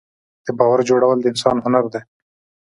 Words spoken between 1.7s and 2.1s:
دی.